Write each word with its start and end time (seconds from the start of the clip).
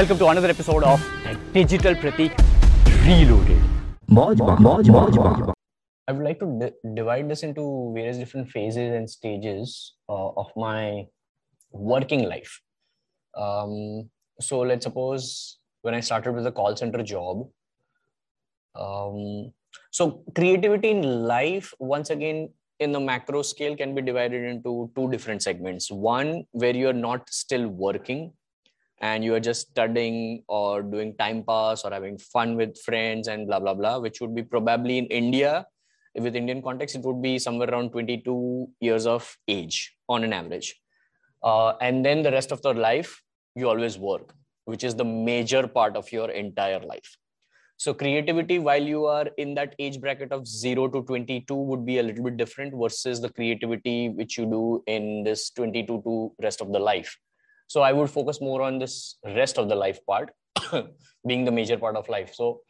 Welcome 0.00 0.18
to 0.20 0.28
another 0.28 0.48
episode 0.48 0.82
of 0.82 0.98
Digital 1.52 1.94
Pratik 1.94 2.32
Reloaded. 3.04 3.60
I 6.08 6.12
would 6.12 6.24
like 6.24 6.38
to 6.40 6.58
di- 6.58 6.94
divide 6.94 7.28
this 7.28 7.42
into 7.42 7.92
various 7.94 8.16
different 8.16 8.50
phases 8.50 8.94
and 8.94 9.10
stages 9.10 9.96
uh, 10.08 10.30
of 10.42 10.46
my 10.56 11.04
working 11.70 12.22
life. 12.22 12.62
Um, 13.36 14.08
so 14.40 14.60
let's 14.60 14.84
suppose 14.84 15.58
when 15.82 15.92
I 15.92 16.00
started 16.00 16.32
with 16.32 16.46
a 16.46 16.52
call 16.52 16.74
center 16.76 17.02
job. 17.02 17.50
Um, 18.74 19.52
so 19.90 20.24
creativity 20.34 20.92
in 20.92 21.26
life, 21.26 21.74
once 21.78 22.08
again, 22.08 22.48
in 22.78 22.92
the 22.92 23.00
macro 23.00 23.42
scale, 23.42 23.76
can 23.76 23.94
be 23.94 24.00
divided 24.00 24.44
into 24.44 24.90
two 24.96 25.10
different 25.10 25.42
segments. 25.42 25.90
One 25.90 26.44
where 26.52 26.74
you're 26.74 26.94
not 26.94 27.28
still 27.28 27.68
working, 27.68 28.32
and 29.00 29.24
you 29.24 29.34
are 29.34 29.40
just 29.40 29.70
studying 29.70 30.42
or 30.46 30.82
doing 30.82 31.14
time 31.16 31.42
pass 31.42 31.84
or 31.84 31.90
having 31.90 32.18
fun 32.18 32.56
with 32.56 32.80
friends 32.82 33.28
and 33.28 33.46
blah 33.46 33.58
blah 33.58 33.74
blah 33.74 33.98
which 33.98 34.20
would 34.20 34.34
be 34.34 34.42
probably 34.42 34.98
in 34.98 35.06
india 35.06 35.66
with 36.14 36.36
indian 36.36 36.60
context 36.60 36.96
it 36.96 37.02
would 37.02 37.22
be 37.22 37.38
somewhere 37.38 37.70
around 37.70 37.90
22 37.90 38.68
years 38.80 39.06
of 39.06 39.36
age 39.48 39.96
on 40.08 40.24
an 40.24 40.32
average. 40.32 40.76
Uh, 41.42 41.72
and 41.80 42.04
then 42.04 42.22
the 42.22 42.30
rest 42.30 42.52
of 42.52 42.60
the 42.62 42.74
life 42.74 43.22
you 43.54 43.68
always 43.68 43.96
work 43.98 44.34
which 44.66 44.84
is 44.84 44.94
the 44.94 45.04
major 45.04 45.66
part 45.66 45.96
of 45.96 46.10
your 46.12 46.30
entire 46.30 46.80
life. 46.80 47.16
So 47.76 47.94
creativity 47.94 48.58
while 48.58 48.82
you 48.82 49.06
are 49.06 49.26
in 49.38 49.54
that 49.54 49.74
age 49.78 50.00
bracket 50.00 50.32
of 50.32 50.46
0 50.46 50.88
to 50.88 51.02
22 51.02 51.54
would 51.54 51.86
be 51.86 51.98
a 51.98 52.02
little 52.02 52.24
bit 52.24 52.36
different 52.36 52.74
versus 52.76 53.22
the 53.22 53.30
creativity 53.30 54.10
which 54.10 54.36
you 54.36 54.44
do 54.44 54.82
in 54.86 55.24
this 55.24 55.50
22 55.50 56.02
to 56.02 56.32
rest 56.42 56.60
of 56.60 56.72
the 56.72 56.78
life 56.78 57.16
so 57.72 57.82
i 57.88 57.92
would 57.96 58.10
focus 58.18 58.40
more 58.46 58.60
on 58.68 58.78
this 58.82 58.94
rest 59.38 59.58
of 59.62 59.68
the 59.70 59.78
life 59.84 59.98
part 60.10 60.30
being 61.28 61.44
the 61.44 61.52
major 61.58 61.78
part 61.78 61.96
of 61.96 62.08
life. 62.08 62.34
So 62.34 62.60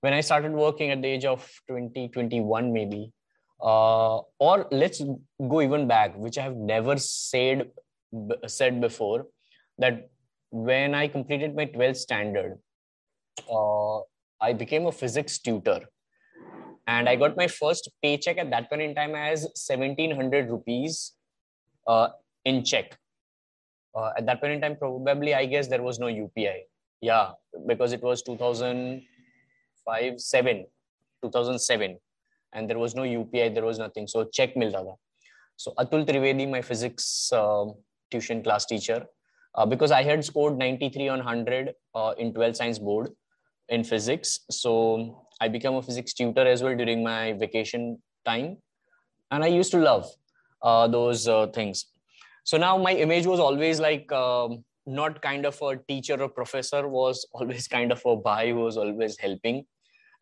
when 0.00 0.12
i 0.12 0.20
started 0.20 0.52
working 0.52 0.90
at 0.94 1.02
the 1.02 1.08
age 1.08 1.24
of 1.24 1.46
20 1.68 2.08
21 2.08 2.72
maybe 2.72 3.12
uh, 3.60 4.18
or 4.48 4.66
let's 4.70 5.02
go 5.54 5.62
even 5.62 5.88
back 5.88 6.16
which 6.16 6.38
i 6.38 6.42
have 6.42 6.56
never 6.56 6.96
said 6.96 7.70
said 8.46 8.80
before 8.80 9.26
that 9.78 10.08
when 10.50 10.94
i 10.94 11.08
completed 11.08 11.56
my 11.56 11.66
12th 11.66 11.96
standard 11.96 12.58
uh, 13.58 13.98
i 14.40 14.52
became 14.52 14.86
a 14.86 14.92
physics 14.92 15.38
tutor. 15.38 15.80
And 16.94 17.08
i 17.08 17.16
got 17.16 17.36
my 17.36 17.48
first 17.48 17.90
paycheck 18.02 18.38
at 18.38 18.50
that 18.50 18.68
point 18.70 18.82
in 18.82 18.94
time 18.94 19.16
as 19.16 19.42
1700 19.42 20.50
rupees 20.50 21.14
uh, 21.88 22.08
in 22.44 22.62
check 22.72 22.96
uh, 23.96 24.10
at 24.18 24.26
that 24.26 24.40
point 24.40 24.52
in 24.52 24.60
time 24.60 24.76
probably 24.76 25.34
i 25.34 25.44
guess 25.52 25.66
there 25.68 25.82
was 25.82 25.98
no 25.98 26.06
upi 26.06 26.46
yeah 27.00 27.30
because 27.66 27.92
it 27.92 28.02
was 28.02 28.22
2005 28.22 30.20
7 30.20 30.66
2007 31.22 31.98
and 32.52 32.70
there 32.70 32.78
was 32.78 32.94
no 32.94 33.02
upi 33.02 33.52
there 33.54 33.64
was 33.64 33.78
nothing. 33.78 34.06
So 34.06 34.24
check 34.24 34.54
milta 34.54 34.80
so 35.62 35.72
atul 35.82 36.02
trivedi 36.08 36.46
my 36.54 36.62
physics 36.70 37.32
uh, 37.32 37.64
tuition 38.10 38.42
class 38.42 38.66
teacher 38.72 38.98
uh, 39.54 39.66
because 39.72 39.90
i 39.98 40.02
had 40.02 40.24
scored 40.24 40.58
93 40.58 41.08
on 41.14 41.18
100 41.18 41.72
uh, 41.94 42.12
in 42.18 42.32
12 42.34 42.56
science 42.56 42.78
board 42.78 43.10
in 43.68 43.82
physics. 43.84 44.40
So 44.50 44.70
i 45.40 45.48
became 45.48 45.74
a 45.74 45.82
physics 45.82 46.12
tutor 46.18 46.46
as 46.46 46.62
well 46.62 46.76
during 46.76 47.02
my 47.02 47.32
vacation 47.44 47.98
time. 48.24 48.58
And 49.30 49.42
i 49.44 49.48
used 49.60 49.72
to 49.72 49.78
love 49.78 50.06
uh, 50.62 50.86
those 50.88 51.26
uh, 51.28 51.46
things 51.48 51.86
so 52.46 52.56
now 52.56 52.76
my 52.78 52.92
image 52.92 53.26
was 53.26 53.40
always 53.40 53.80
like 53.80 54.10
um, 54.12 54.64
not 54.86 55.20
kind 55.20 55.44
of 55.44 55.60
a 55.62 55.76
teacher 55.88 56.14
or 56.14 56.28
professor 56.28 56.86
was 56.86 57.26
always 57.32 57.66
kind 57.66 57.90
of 57.90 58.00
a 58.06 58.16
guy 58.24 58.50
who 58.50 58.60
was 58.60 58.76
always 58.76 59.18
helping. 59.18 59.64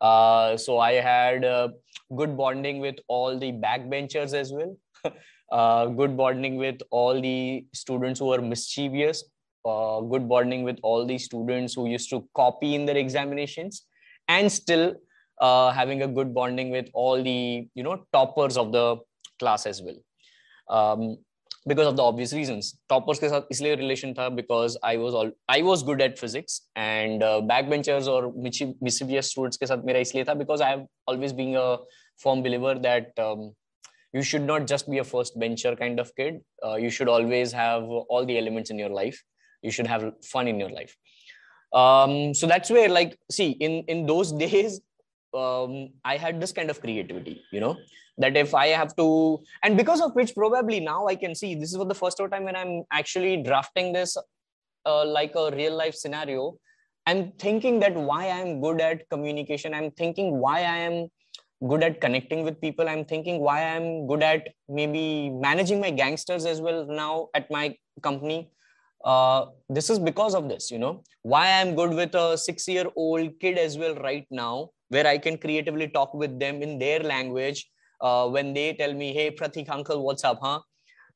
Uh, 0.01 0.57
so 0.57 0.79
i 0.79 0.93
had 0.93 1.45
uh, 1.45 1.69
good 2.17 2.35
bonding 2.35 2.79
with 2.79 2.95
all 3.07 3.37
the 3.39 3.51
backbenchers 3.51 4.33
as 4.33 4.51
well. 4.51 4.75
Uh, 5.51 5.85
good 5.85 6.17
bonding 6.17 6.55
with 6.57 6.79
all 6.89 7.21
the 7.21 7.63
students 7.71 8.19
who 8.19 8.25
were 8.25 8.41
mischievous. 8.41 9.23
Uh, 9.63 10.01
good 10.01 10.27
bonding 10.27 10.63
with 10.63 10.79
all 10.81 11.05
the 11.05 11.19
students 11.19 11.75
who 11.75 11.87
used 11.87 12.09
to 12.09 12.27
copy 12.35 12.73
in 12.73 12.87
their 12.87 12.97
examinations. 12.97 13.85
And 14.27 14.51
still 14.51 14.95
uh, 15.39 15.69
having 15.69 16.01
a 16.01 16.07
good 16.07 16.33
bonding 16.33 16.71
with 16.71 16.89
all 16.95 17.21
the 17.21 17.67
you 17.75 17.83
know 17.83 18.03
toppers 18.11 18.57
of 18.57 18.71
the 18.71 18.97
class 19.37 19.67
as 19.67 19.83
well. 19.83 19.99
Um, 20.67 21.17
because 21.68 21.86
of 21.86 21.94
the 21.94 22.00
obvious 22.00 22.32
reasons 22.34 22.72
toppers 22.88 23.18
के 23.18 23.28
साथ 23.28 23.50
इसलिए 23.50 23.74
relation 23.74 24.12
था 24.18 24.28
because 24.40 24.76
I 24.84 24.96
was 24.96 25.14
all 25.14 25.32
I 25.50 25.62
was 25.62 25.82
good 25.84 26.02
at 26.02 26.18
physics 26.18 26.60
and 26.78 27.24
back 27.52 27.68
benchers 27.70 28.08
और 28.08 28.32
मिसिवियस 28.36 29.30
students 29.30 29.56
के 29.56 29.66
साथ 29.66 29.84
मेरा 29.86 30.00
इसलिए 30.00 30.24
था 30.24 30.34
because 30.34 30.62
I 30.62 30.70
have 30.70 30.86
always 31.08 31.32
being 31.40 31.54
a 31.56 31.74
form 32.24 32.42
believer 32.42 32.78
that 32.78 33.12
you 34.12 34.22
should 34.22 34.42
not 34.42 34.66
just 34.66 34.88
be 34.90 34.98
a 34.98 35.04
first 35.04 35.38
bencher 35.38 35.70
kind 35.76 36.00
of 36.00 36.14
kid 36.16 36.40
uh, 36.66 36.76
you 36.84 36.90
should 36.90 37.08
always 37.08 37.52
have 37.52 37.84
all 37.84 38.24
the 38.26 38.38
elements 38.38 38.70
in 38.70 38.78
your 38.78 38.88
life 38.90 39.22
you 39.64 39.70
should 39.70 39.86
have 39.86 40.12
fun 40.30 40.48
in 40.48 40.58
your 40.58 40.70
life 40.70 40.96
um, 41.72 42.34
so 42.34 42.46
that's 42.46 42.70
where 42.70 42.88
like 42.88 43.18
see 43.30 43.50
in 43.68 43.76
in 43.84 44.06
those 44.06 44.32
days 44.32 44.80
um, 45.35 45.89
i 46.03 46.17
had 46.17 46.39
this 46.41 46.51
kind 46.51 46.69
of 46.69 46.81
creativity 46.81 47.41
you 47.51 47.59
know 47.59 47.75
that 48.17 48.37
if 48.37 48.53
i 48.53 48.67
have 48.67 48.95
to 48.95 49.39
and 49.63 49.77
because 49.77 50.01
of 50.01 50.13
which 50.15 50.33
probably 50.35 50.79
now 50.79 51.07
i 51.07 51.15
can 51.15 51.35
see 51.35 51.55
this 51.55 51.71
is 51.71 51.77
for 51.77 51.85
the 51.85 51.99
first 52.03 52.17
time 52.17 52.43
when 52.43 52.55
i'm 52.55 52.83
actually 52.91 53.43
drafting 53.43 53.91
this 53.93 54.17
uh, 54.85 55.05
like 55.05 55.33
a 55.35 55.51
real 55.51 55.75
life 55.75 55.95
scenario 55.95 56.55
i'm 57.07 57.31
thinking 57.45 57.79
that 57.79 57.93
why 57.93 58.29
i'm 58.29 58.61
good 58.61 58.81
at 58.81 59.07
communication 59.09 59.73
i'm 59.73 59.91
thinking 59.91 60.39
why 60.39 60.59
i 60.59 60.77
am 60.89 61.07
good 61.67 61.83
at 61.83 61.99
connecting 62.01 62.43
with 62.43 62.59
people 62.61 62.87
i'm 62.87 63.05
thinking 63.05 63.39
why 63.39 63.63
i'm 63.63 64.07
good 64.07 64.23
at 64.23 64.47
maybe 64.67 65.29
managing 65.29 65.79
my 65.79 65.89
gangsters 65.89 66.45
as 66.45 66.61
well 66.61 66.85
now 66.85 67.29
at 67.33 67.49
my 67.49 67.75
company. 68.01 68.51
Uh, 69.03 69.45
this 69.69 69.89
is 69.91 69.99
because 69.99 70.33
of 70.33 70.49
this 70.49 70.71
you 70.71 70.79
know 70.79 71.03
why 71.21 71.61
i'm 71.61 71.75
good 71.75 71.93
with 71.93 72.15
a 72.15 72.35
six 72.35 72.67
year 72.67 72.85
old 72.95 73.29
kid 73.39 73.55
as 73.55 73.77
well 73.77 73.93
right 73.95 74.25
now 74.31 74.69
where 74.89 75.07
i 75.07 75.17
can 75.17 75.37
creatively 75.37 75.87
talk 75.87 76.13
with 76.13 76.39
them 76.39 76.61
in 76.61 76.77
their 76.79 76.99
language 76.99 77.65
uh, 78.01 78.27
when 78.27 78.53
they 78.53 78.73
tell 78.73 78.93
me, 78.93 79.13
"Hey, 79.13 79.31
Pratik 79.31 79.69
uncle, 79.69 80.03
what's 80.03 80.23
up, 80.23 80.39
huh?" 80.41 80.59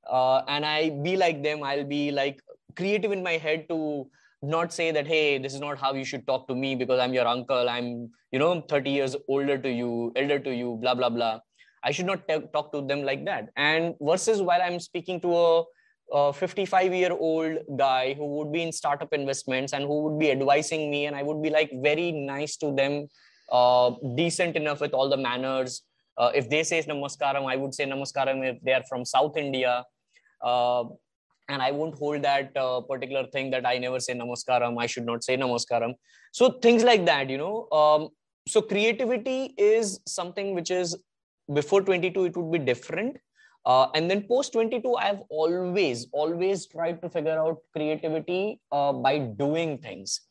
Uh, 0.09 0.41
and 0.47 0.66
I 0.66 0.90
be 0.90 1.18
like 1.18 1.44
them. 1.44 1.63
I'll 1.63 1.84
be 1.84 2.12
like 2.12 2.40
creative 2.75 3.12
in 3.12 3.24
my 3.24 3.38
head 3.38 3.68
to 3.69 4.09
not 4.41 4.74
say 4.74 4.91
that, 4.91 5.08
"Hey, 5.08 5.38
this 5.38 5.53
is 5.53 5.59
not 5.59 5.78
how 5.78 5.94
you 5.94 6.06
should 6.06 6.25
talk 6.28 6.47
to 6.47 6.56
me 6.56 6.75
because 6.75 7.00
I'm 7.00 7.13
your 7.13 7.28
uncle. 7.28 7.69
I'm, 7.69 8.09
you 8.31 8.40
know, 8.40 8.62
30 8.62 8.91
years 8.91 9.16
older 9.28 9.58
to 9.58 9.69
you, 9.69 10.12
elder 10.16 10.40
to 10.40 10.56
you, 10.56 10.78
blah 10.81 10.96
blah 10.96 11.09
blah." 11.09 11.40
I 11.84 11.91
should 11.91 12.08
not 12.08 12.28
t- 12.28 12.47
talk 12.53 12.72
to 12.74 12.81
them 12.85 13.03
like 13.03 13.25
that. 13.25 13.50
And 13.56 13.96
versus 14.02 14.41
while 14.41 14.62
I'm 14.62 14.79
speaking 14.79 15.22
to 15.22 15.35
a 15.35 15.63
a 16.12 16.34
55 16.34 16.91
year 16.91 17.12
old 17.12 17.59
guy 17.78 18.13
who 18.16 18.25
would 18.38 18.52
be 18.52 18.63
in 18.63 18.72
startup 18.72 19.13
investments 19.13 19.74
and 19.74 19.84
who 19.85 20.02
would 20.03 20.18
be 20.19 20.31
advising 20.31 20.90
me 20.90 21.06
and 21.06 21.16
i 21.16 21.22
would 21.22 21.40
be 21.40 21.52
like 21.52 21.69
very 21.84 22.12
nice 22.12 22.58
to 22.58 22.74
them 22.74 23.08
uh, 23.51 23.91
decent 24.15 24.55
enough 24.55 24.81
with 24.81 24.93
all 24.93 25.09
the 25.09 25.17
manners 25.17 25.83
uh, 26.19 26.31
if 26.35 26.49
they 26.49 26.63
say 26.63 26.83
namaskaram, 26.83 27.49
I 27.49 27.55
would 27.55 27.73
say 27.73 27.85
namaskaram 27.85 28.45
if 28.47 28.61
they 28.61 28.73
are 28.73 28.83
from 28.89 29.05
South 29.05 29.37
India. 29.37 29.85
Uh, 30.43 30.83
and 31.47 31.61
I 31.61 31.71
won't 31.71 31.95
hold 31.95 32.21
that 32.23 32.55
uh, 32.55 32.81
particular 32.81 33.25
thing 33.27 33.49
that 33.51 33.65
I 33.65 33.77
never 33.77 33.99
say 33.99 34.13
namaskaram. 34.13 34.75
I 34.79 34.85
should 34.85 35.05
not 35.05 35.23
say 35.23 35.37
namaskaram. 35.37 35.93
So 36.33 36.51
things 36.51 36.83
like 36.83 37.05
that, 37.05 37.29
you 37.29 37.37
know. 37.37 37.69
Um, 37.71 38.09
so 38.47 38.61
creativity 38.61 39.53
is 39.57 40.01
something 40.05 40.53
which 40.53 40.71
is 40.71 40.97
before 41.53 41.81
22, 41.81 42.25
it 42.25 42.37
would 42.37 42.51
be 42.51 42.59
different. 42.59 43.17
Uh, 43.66 43.87
and 43.95 44.11
then 44.11 44.23
post 44.27 44.53
22, 44.53 44.95
I've 44.95 45.21
always, 45.29 46.07
always 46.11 46.67
tried 46.67 47.01
to 47.01 47.09
figure 47.09 47.39
out 47.39 47.57
creativity 47.73 48.59
uh, 48.71 48.91
by 48.93 49.19
doing 49.19 49.77
things. 49.77 50.21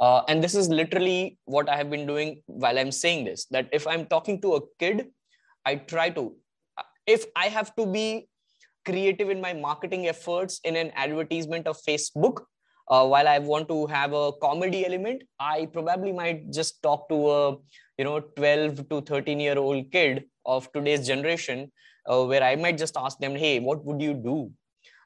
Uh, 0.00 0.22
and 0.28 0.42
this 0.42 0.54
is 0.54 0.68
literally 0.68 1.38
what 1.44 1.68
I 1.68 1.76
have 1.76 1.90
been 1.90 2.06
doing 2.06 2.42
while 2.46 2.78
I'm 2.78 2.92
saying 2.92 3.24
this 3.24 3.46
that 3.50 3.68
if 3.72 3.86
I'm 3.86 4.06
talking 4.06 4.40
to 4.42 4.54
a 4.56 4.60
kid, 4.78 5.08
I 5.64 5.76
try 5.76 6.10
to. 6.10 6.34
If 7.06 7.26
I 7.36 7.46
have 7.46 7.74
to 7.76 7.86
be 7.86 8.28
creative 8.84 9.30
in 9.30 9.40
my 9.40 9.52
marketing 9.52 10.08
efforts 10.08 10.60
in 10.64 10.76
an 10.76 10.92
advertisement 10.96 11.66
of 11.66 11.78
Facebook, 11.86 12.42
uh, 12.88 13.06
while 13.06 13.28
I 13.28 13.38
want 13.38 13.68
to 13.68 13.86
have 13.86 14.12
a 14.12 14.32
comedy 14.32 14.84
element, 14.86 15.22
I 15.38 15.66
probably 15.72 16.12
might 16.12 16.50
just 16.50 16.82
talk 16.82 17.08
to 17.08 17.30
a 17.30 17.56
you 17.98 18.04
know 18.04 18.20
12 18.20 18.88
to 18.88 19.00
13 19.02 19.40
year 19.40 19.58
old 19.58 19.90
kid 19.92 20.24
of 20.44 20.72
today's 20.72 21.06
generation, 21.06 21.70
uh, 22.08 22.24
where 22.24 22.42
I 22.42 22.56
might 22.56 22.78
just 22.78 22.96
ask 22.96 23.18
them, 23.18 23.36
"Hey, 23.36 23.60
what 23.60 23.84
would 23.84 24.00
you 24.00 24.14
do 24.14 24.52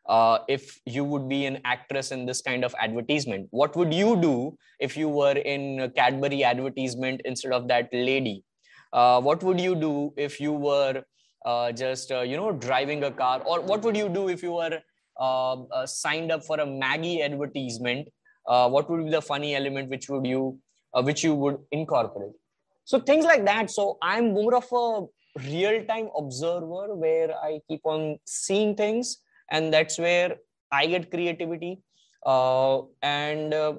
uh, 0.09 0.39
if 0.49 0.81
you 0.87 1.05
would 1.05 1.29
be 1.29 1.47
an 1.47 1.61
actress 1.65 2.13
in 2.13 2.27
this 2.27 2.43
kind 2.43 2.65
of 2.65 2.75
advertisement? 2.81 3.49
What 3.51 3.77
would 3.77 3.93
you 3.93 4.17
do 4.21 4.57
if 4.81 4.97
you 4.97 5.09
were 5.09 5.37
in 5.37 5.93
Cadbury 5.97 6.45
advertisement 6.45 7.23
instead 7.25 7.53
of 7.53 7.69
that 7.69 7.89
lady? 7.93 8.45
uh, 8.93 9.21
what 9.21 9.43
would 9.43 9.61
you 9.61 9.75
do 9.75 10.13
if 10.17 10.41
you 10.41 10.53
were 10.53 11.03
uh, 11.45 11.73
just 11.73 12.11
uh, 12.11 12.21
you 12.21 12.37
know 12.37 12.53
driving 12.53 13.05
a 13.05 13.11
car 13.11 13.43
or 13.45 13.61
what 13.61 13.83
would 13.83 13.97
you 13.97 14.09
do 14.09 14.29
if 14.29 14.43
you 14.43 14.53
were 14.53 14.79
um, 15.21 15.67
uh, 15.73 15.87
signed 15.87 16.33
up 16.33 16.45
for 16.45 16.59
a 16.61 16.67
Maggi 16.67 17.23
advertisement 17.25 18.09
uh, 18.47 18.69
what 18.69 18.91
would 18.91 19.05
be 19.05 19.11
the 19.11 19.23
funny 19.23 19.55
element 19.55 19.89
which 19.91 20.09
would 20.09 20.27
you 20.27 20.59
which 21.03 21.23
you 21.23 21.35
would 21.35 21.59
incorporate 21.73 22.33
so 22.85 22.99
things 22.99 23.25
like 23.25 23.45
that 23.45 23.71
so 23.71 23.99
i'm 24.01 24.33
more 24.33 24.55
of 24.55 24.65
a 24.73 25.41
real 25.47 25.85
time 25.85 26.09
observer 26.17 26.95
where 26.95 27.37
i 27.49 27.61
keep 27.69 27.83
on 27.85 28.17
seeing 28.25 28.75
things 28.75 29.19
and 29.50 29.74
that's 29.74 29.98
where 29.98 30.36
i 30.72 30.86
get 30.86 31.10
creativity 31.12 31.82
uh, 32.26 32.82
and 33.02 33.54
uh, 33.54 33.74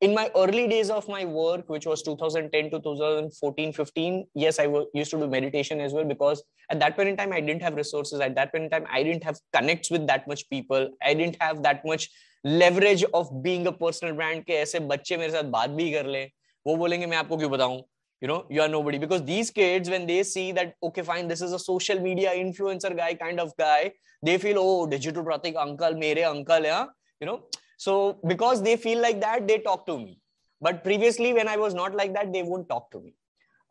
in 0.00 0.14
my 0.14 0.30
early 0.36 0.66
days 0.68 0.90
of 0.90 1.08
my 1.08 1.24
work 1.24 1.68
which 1.68 1.86
was 1.86 2.02
2010 2.02 2.70
to 2.70 2.80
2014 2.80 3.72
15 3.72 4.26
yes 4.34 4.58
I 4.58 4.64
w- 4.64 4.86
used 4.92 5.10
to 5.12 5.18
do 5.18 5.28
meditation 5.28 5.80
as 5.80 5.92
well 5.92 6.04
because 6.04 6.42
at 6.70 6.80
that 6.80 6.96
point 6.96 7.08
in 7.08 7.16
time 7.16 7.32
i 7.32 7.40
didn't 7.40 7.62
have 7.62 7.74
resources 7.74 8.20
at 8.20 8.34
that 8.34 8.52
point 8.52 8.64
in 8.64 8.70
time 8.70 8.86
i 8.90 9.02
didn't 9.02 9.24
have 9.24 9.38
connects 9.52 9.90
with 9.90 10.06
that 10.06 10.26
much 10.28 10.48
people 10.50 10.88
i 11.02 11.14
didn't 11.14 11.36
have 11.40 11.62
that 11.62 11.84
much 11.86 12.10
leverage 12.44 13.04
of 13.14 13.42
being 13.42 13.66
a 13.66 13.72
personal 13.72 14.14
brand 14.14 14.44
के 14.46 14.52
ऐसे 14.62 14.80
बच्चे 14.92 15.16
मेरे 15.16 15.32
साथ 15.32 15.44
बात 15.56 15.70
भी 15.70 15.90
कर 15.92 16.06
ले 16.06 16.24
वो 16.66 16.76
बोलेंगे 16.76 17.06
मैं 17.06 17.16
आपको 17.16 17.36
क्यों 17.36 17.50
बताऊं 17.50 17.80
You 18.21 18.27
know 18.27 18.45
you 18.49 18.61
are 18.61 18.67
nobody. 18.67 18.97
Because 18.97 19.23
these 19.23 19.49
kids 19.51 19.89
when 19.89 20.05
they 20.05 20.23
see 20.23 20.51
that 20.51 20.75
okay 20.83 21.01
fine 21.01 21.27
this 21.27 21.41
is 21.41 21.53
a 21.53 21.59
social 21.59 21.99
media 21.99 22.31
influencer 22.31 22.95
guy 22.95 23.13
kind 23.13 23.39
of 23.39 23.55
guy 23.57 23.91
they 24.21 24.37
feel 24.37 24.57
oh 24.59 24.87
digital 24.87 25.23
pratik 25.23 25.55
uncle 25.55 25.95
mere 25.95 26.27
uncle 26.27 26.59
yeah? 26.59 26.85
You 27.21 27.27
know? 27.27 27.43
So 27.77 28.19
because 28.27 28.61
they 28.61 28.75
feel 28.75 29.01
like 29.01 29.21
that 29.21 29.47
they 29.47 29.59
talk 29.59 29.85
to 29.87 29.97
me. 29.97 30.19
But 30.61 30.83
previously 30.83 31.33
when 31.33 31.47
i 31.47 31.55
was 31.57 31.73
not 31.73 31.95
like 31.95 32.13
that 32.13 32.33
they 32.33 32.43
won't 32.43 32.67
talk 32.67 32.91
to 32.91 32.99
me. 32.99 33.13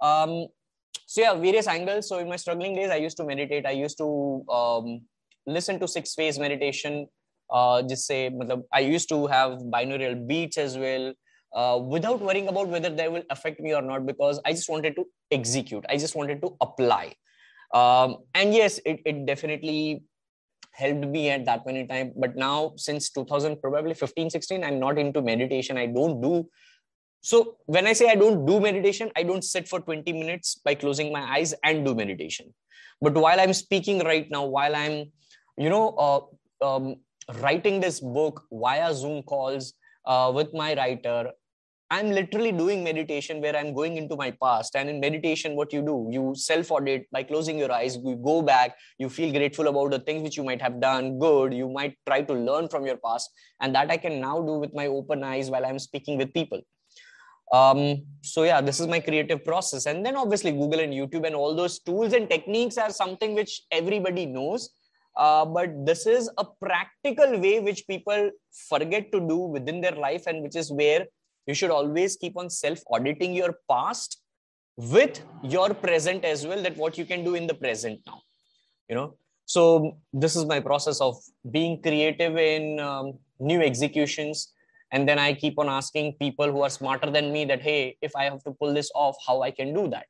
Um 0.01 0.49
so 1.07 1.21
yeah 1.21 1.35
various 1.35 1.67
angles. 1.67 2.09
So 2.09 2.19
in 2.19 2.29
my 2.29 2.37
struggling 2.37 2.75
days 2.75 2.91
i 2.91 2.97
used 2.97 3.17
to 3.19 3.25
meditate. 3.25 3.67
I 3.67 3.73
used 3.73 3.99
to 3.99 4.45
um, 4.49 5.03
listen 5.47 5.79
to 5.81 5.89
six 5.89 6.15
phase 6.15 6.39
meditation. 6.39 7.07
Uh, 7.51 7.83
just 7.83 8.07
say 8.07 8.31
I 8.73 8.81
used 8.81 9.09
to 9.09 9.27
have 9.27 9.59
binaural 9.75 10.27
beats 10.27 10.59
as 10.59 10.77
well 10.77 11.15
uh, 11.55 11.79
without 11.83 12.21
worrying 12.21 12.49
about 12.49 12.69
whether 12.69 12.91
they 12.91 13.09
will 13.09 13.23
affect 13.31 13.61
me 13.61 13.75
or 13.75 13.83
not 13.83 14.07
because 14.07 14.41
I 14.45 14.53
just 14.53 14.69
wanted 14.69 14.97
to 14.97 15.05
execute. 15.31 15.85
I 15.89 15.97
just 15.97 16.15
wanted 16.15 16.43
to 16.43 16.57
apply. 16.61 17.15
Um, 17.73 18.19
and 18.35 18.55
yes, 18.55 18.79
it, 18.85 19.01
it 19.05 19.27
definitely 19.27 20.03
helped 20.73 21.07
me 21.07 21.29
at 21.31 21.45
that 21.45 21.65
point 21.65 21.77
in 21.77 21.89
time. 21.89 22.13
But 22.17 22.37
now, 22.37 22.73
since 22.77 23.11
2000, 23.11 23.61
probably 23.61 23.95
15, 23.95 24.31
16, 24.31 24.65
I'm 24.65 24.79
not 24.79 24.99
into 24.99 25.23
meditation. 25.23 25.77
I 25.77 25.87
don't 25.87 26.21
do. 26.21 26.49
So 27.21 27.57
when 27.67 27.87
I 27.87 27.93
say 27.93 28.09
I 28.09 28.15
don't 28.15 28.47
do 28.47 28.61
meditation, 28.61 29.11
I 29.17 29.23
don't 29.25 29.43
sit 29.43 29.69
for 29.69 29.81
20 29.81 30.13
minutes 30.13 30.61
by 30.65 30.75
closing 30.75 31.13
my 31.13 31.23
eyes 31.23 31.53
and 31.65 31.85
do 31.85 31.95
meditation. 31.95 32.55
But 33.01 33.15
while 33.15 33.41
I'm 33.41 33.53
speaking 33.53 34.01
right 34.01 34.29
now, 34.31 34.47
while 34.47 34.75
I'm, 34.75 35.13
you 35.57 35.69
know, 35.69 35.89
uh, 35.91 36.21
um, 36.65 36.97
writing 37.41 37.81
this 37.81 38.01
book 38.01 38.45
via 38.53 38.95
Zoom 38.95 39.23
calls, 39.23 39.75
uh, 40.09 40.33
with 40.35 40.53
my 40.53 40.75
writer 40.75 41.31
i'm 41.91 42.11
literally 42.11 42.53
doing 42.53 42.83
meditation 42.85 43.41
where 43.41 43.57
i'm 43.57 43.73
going 43.73 43.97
into 43.97 44.17
my 44.17 44.31
past. 44.43 44.77
And 44.77 44.91
in 44.91 45.01
meditation 45.01 45.57
what 45.57 45.73
you 45.73 45.81
do 45.83 46.09
you 46.11 46.35
self 46.37 46.71
audit 46.71 47.11
by 47.11 47.23
closing 47.23 47.59
your 47.59 47.73
eyes. 47.73 47.97
You 47.97 48.17
go 48.17 48.43
back 48.43 48.77
you 48.99 49.09
feel 49.09 49.33
grateful 49.33 49.69
about 49.69 49.91
the 49.93 50.01
things 50.01 50.23
which 50.23 50.37
you 50.37 50.45
might 50.45 50.61
have 50.61 50.81
done 50.81 51.19
good. 51.19 51.55
You 51.55 51.69
might 51.69 51.97
try 52.07 52.23
to 52.23 52.35
learn 52.35 52.69
from 52.69 52.85
your 52.85 52.99
past. 52.99 53.31
And 53.61 53.75
that 53.75 53.91
i 53.91 53.97
can 53.97 54.21
now 54.21 54.41
do 54.41 54.59
with 54.65 54.75
my 54.75 54.87
open 54.87 55.25
eyes 55.25 55.51
while 55.51 55.65
i'm 55.65 55.79
speaking 55.79 56.19
with 56.19 56.35
people. 56.35 56.61
Um 57.53 58.05
so 58.23 58.43
yeah 58.43 58.61
this 58.61 58.81
is 58.81 58.87
my 58.87 59.01
creative 59.01 59.43
process. 59.45 59.87
And 59.87 60.05
then 60.05 60.17
obviously 60.17 60.53
google 60.53 60.81
and 60.81 60.93
youtube 60.93 61.27
and 61.27 61.35
all 61.35 61.55
those 61.55 61.79
tools 61.79 62.13
and 62.13 62.29
techniques 62.29 62.77
are 62.77 62.91
something 62.91 63.35
which 63.35 63.63
everybody 63.71 64.27
knows 64.27 64.71
uh, 65.19 65.45
but 65.45 65.71
this 65.85 66.07
is 66.07 66.31
a 66.39 66.45
practical 66.65 67.39
way 67.45 67.59
which 67.61 67.87
people 67.87 68.31
forget 68.69 69.11
to 69.13 69.21
do 69.21 69.37
within 69.37 69.81
their 69.81 69.97
life 70.07 70.27
and 70.27 70.43
which 70.43 70.57
is 70.57 70.73
where 70.73 71.05
you 71.47 71.55
should 71.55 71.71
always 71.71 72.17
keep 72.17 72.37
on 72.37 72.49
self 72.49 72.81
auditing 72.93 73.35
your 73.35 73.55
past 73.71 74.21
with 74.77 75.21
your 75.43 75.71
present 75.75 76.25
as 76.25 76.47
well 76.47 76.63
that 76.63 76.77
what 76.77 76.97
you 76.97 77.05
can 77.05 77.25
do 77.25 77.35
in 77.35 77.47
the 77.47 77.55
present 77.55 78.01
now 78.07 78.21
you 78.89 78.95
know 78.95 79.09
so 79.45 79.97
this 80.13 80.37
is 80.37 80.45
my 80.45 80.61
process 80.61 81.01
of 81.01 81.17
being 81.51 81.81
creative 81.83 82.37
in 82.37 82.79
um, 82.79 83.15
new 83.41 83.61
executions 83.61 84.53
and 84.93 85.09
then 85.09 85.19
i 85.19 85.33
keep 85.33 85.59
on 85.59 85.69
asking 85.69 86.13
people 86.21 86.53
who 86.53 86.63
are 86.63 86.71
smarter 86.71 87.11
than 87.11 87.33
me 87.33 87.45
that 87.45 87.61
hey 87.61 87.97
if 88.03 88.15
i 88.15 88.25
have 88.25 88.43
to 88.45 88.53
pull 88.61 88.73
this 88.73 88.91
off 88.95 89.17
how 89.27 89.43
i 89.43 89.51
can 89.51 89.75
do 89.75 89.89
that 89.89 90.07